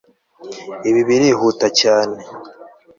Ibi 0.89 1.01
birihuta 1.07 1.67
cyane 1.81 2.19